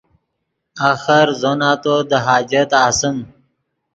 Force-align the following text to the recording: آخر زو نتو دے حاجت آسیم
آخر 0.91 1.27
زو 1.41 1.51
نتو 1.59 1.95
دے 2.09 2.17
حاجت 2.25 2.69
آسیم 2.85 3.17